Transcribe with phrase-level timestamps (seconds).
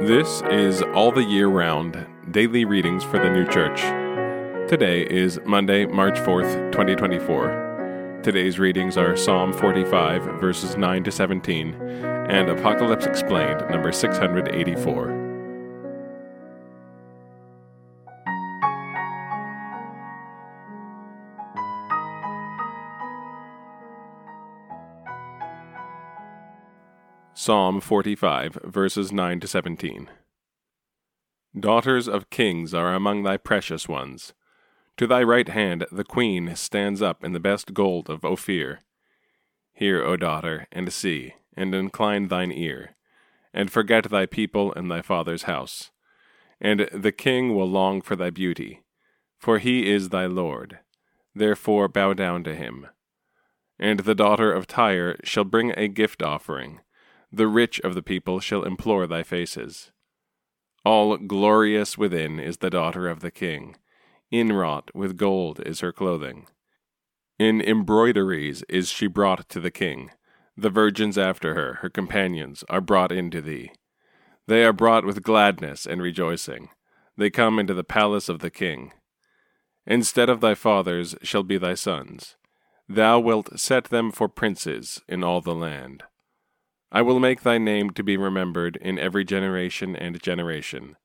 [0.00, 3.80] This is All the Year Round Daily Readings for the New Church.
[4.70, 8.20] Today is Monday, March 4th, 2024.
[8.22, 15.17] Today's readings are Psalm 45, verses 9 to 17, and Apocalypse Explained, number 684.
[27.40, 30.10] Psalm 45, verses 9 to 17.
[31.56, 34.34] Daughters of kings are among thy precious ones.
[34.96, 38.80] To thy right hand the queen stands up in the best gold of Ophir.
[39.72, 42.96] Hear, O daughter, and see, and incline thine ear,
[43.54, 45.92] and forget thy people and thy father's house.
[46.60, 48.82] And the king will long for thy beauty,
[49.38, 50.80] for he is thy Lord.
[51.36, 52.88] Therefore bow down to him.
[53.78, 56.80] And the daughter of Tyre shall bring a gift offering
[57.30, 59.90] the rich of the people shall implore thy faces.
[60.84, 63.76] All glorious within is the daughter of the king.
[64.30, 66.46] Inwrought with gold is her clothing.
[67.38, 70.10] In embroideries is she brought to the king.
[70.56, 73.70] The virgins after her, her companions, are brought into thee.
[74.46, 76.70] They are brought with gladness and rejoicing.
[77.16, 78.92] They come into the palace of the king.
[79.86, 82.36] Instead of thy fathers shall be thy sons.
[82.88, 86.04] Thou wilt set them for princes in all the land.
[86.90, 90.96] I will make thy name to be remembered in every generation and generation.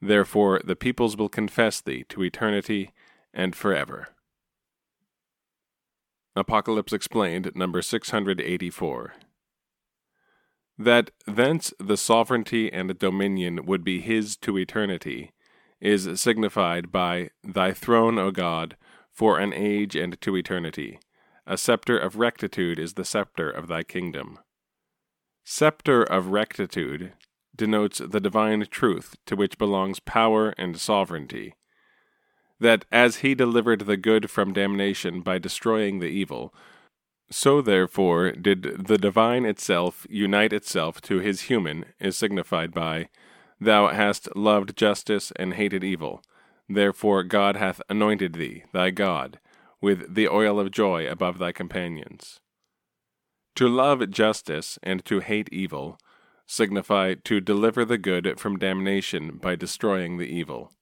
[0.00, 2.92] Therefore the peoples will confess thee to eternity
[3.32, 4.08] and forever.
[6.36, 9.14] Apocalypse Explained, number 684.
[10.76, 15.32] That thence the sovereignty and dominion would be his to eternity
[15.80, 18.76] is signified by Thy throne, O God,
[19.12, 20.98] for an age and to eternity.
[21.46, 24.38] A scepter of rectitude is the scepter of thy kingdom.
[25.44, 27.12] Scepter of rectitude
[27.54, 31.54] denotes the divine truth to which belongs power and sovereignty.
[32.58, 36.54] That as he delivered the good from damnation by destroying the evil,
[37.30, 43.08] so therefore did the divine itself unite itself to his human, is signified by,
[43.60, 46.22] Thou hast loved justice and hated evil.
[46.68, 49.38] Therefore God hath anointed thee, thy God,
[49.80, 52.40] with the oil of joy above thy companions.
[53.56, 55.98] To love justice and to hate evil
[56.46, 60.72] signify to deliver the good from damnation by destroying the evil.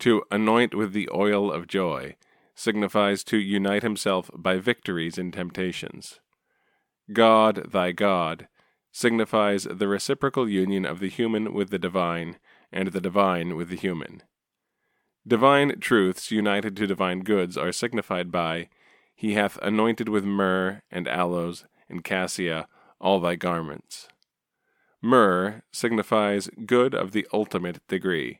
[0.00, 2.16] To anoint with the oil of joy
[2.54, 6.20] signifies to unite himself by victories in temptations.
[7.12, 8.48] God, thy God,
[8.92, 12.38] signifies the reciprocal union of the human with the divine,
[12.72, 14.22] and the divine with the human.
[15.26, 18.68] Divine truths united to divine goods are signified by
[19.18, 22.68] he hath anointed with myrrh and aloes and cassia
[23.00, 24.06] all thy garments.
[25.02, 28.38] Myrrh signifies good of the ultimate degree,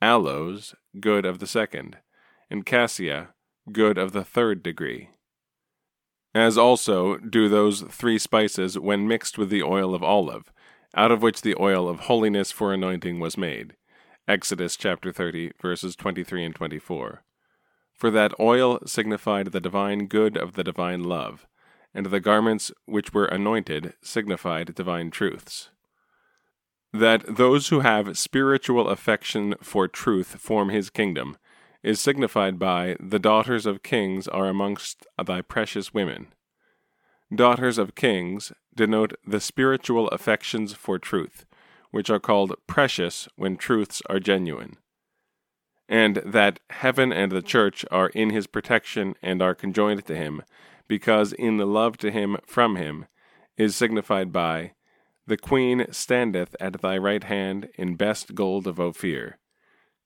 [0.00, 1.98] aloes, good of the second,
[2.50, 3.28] and cassia,
[3.70, 5.10] good of the third degree.
[6.34, 10.52] As also do those three spices when mixed with the oil of olive,
[10.96, 13.76] out of which the oil of holiness for anointing was made.
[14.26, 17.22] Exodus chapter 30, verses 23 and 24
[18.02, 21.46] for that oil signified the divine good of the divine love,
[21.94, 25.70] and the garments which were anointed signified divine truths.
[26.92, 31.36] That those who have spiritual affection for truth form his kingdom
[31.84, 36.26] is signified by the daughters of kings are amongst thy precious women.
[37.32, 41.46] Daughters of kings denote the spiritual affections for truth,
[41.92, 44.78] which are called precious when truths are genuine
[45.92, 50.42] and that heaven and the church are in his protection and are conjoined to him,
[50.88, 53.04] because in the love to him from him
[53.58, 54.72] is signified by
[55.26, 59.36] the queen standeth at thy right hand in best gold of Ophir.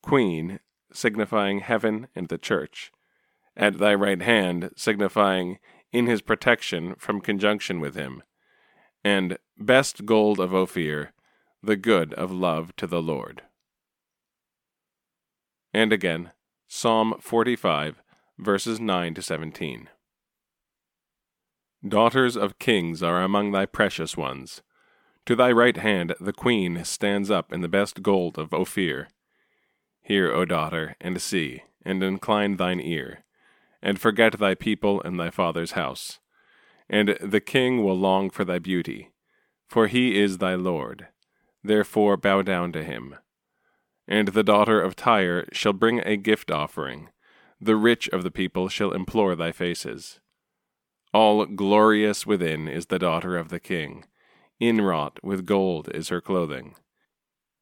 [0.00, 0.58] Queen,
[0.90, 2.90] signifying heaven and the church.
[3.54, 5.58] At thy right hand, signifying
[5.92, 8.22] in his protection from conjunction with him.
[9.04, 11.12] And best gold of Ophir,
[11.62, 13.42] the good of love to the Lord.
[15.74, 16.30] And again,
[16.68, 18.00] Psalm 45,
[18.38, 19.88] verses 9 to 17.
[21.86, 24.62] Daughters of kings are among thy precious ones.
[25.26, 29.08] To thy right hand the queen stands up in the best gold of Ophir.
[30.00, 33.24] Hear, O daughter, and see, and incline thine ear,
[33.82, 36.20] and forget thy people and thy father's house.
[36.88, 39.10] And the king will long for thy beauty,
[39.66, 41.08] for he is thy Lord.
[41.64, 43.16] Therefore bow down to him.
[44.06, 47.08] And the daughter of Tyre shall bring a gift offering.
[47.60, 50.20] The rich of the people shall implore thy faces.
[51.12, 54.04] All glorious within is the daughter of the king.
[54.60, 56.74] Inwrought with gold is her clothing.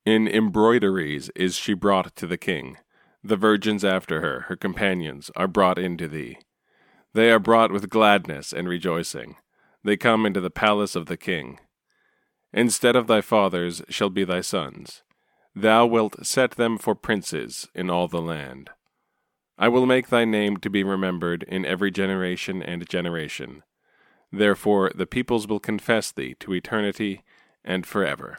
[0.04, 2.78] In embroideries is she brought to the king.
[3.22, 6.38] The virgins after her, her companions, are brought into thee.
[7.14, 9.36] They are brought with gladness and rejoicing.
[9.84, 11.58] They come into the palace of the king.
[12.52, 15.02] Instead of thy fathers shall be thy sons.
[15.54, 18.70] Thou wilt set them for princes in all the land.
[19.58, 23.62] I will make thy name to be remembered in every generation and generation.
[24.32, 27.22] Therefore the peoples will confess thee to eternity
[27.64, 28.38] and forever.